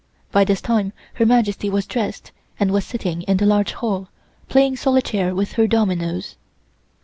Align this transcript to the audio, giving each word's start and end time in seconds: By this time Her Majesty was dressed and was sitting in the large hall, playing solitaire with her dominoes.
By 0.31 0.45
this 0.45 0.61
time 0.61 0.93
Her 1.13 1.27
Majesty 1.27 1.69
was 1.69 1.85
dressed 1.85 2.31
and 2.59 2.71
was 2.71 2.83
sitting 2.87 3.21
in 3.21 3.37
the 3.37 3.45
large 3.45 3.73
hall, 3.73 4.09
playing 4.49 4.77
solitaire 4.77 5.35
with 5.35 5.51
her 5.53 5.67
dominoes. 5.67 6.37